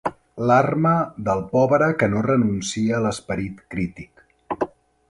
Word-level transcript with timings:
L'arma 0.51 0.93
del 1.27 1.43
pobre 1.51 1.91
que 2.01 2.09
no 2.15 2.25
renuncia 2.29 2.97
a 3.01 3.05
l'esperit 3.05 3.65
crític. 3.77 4.69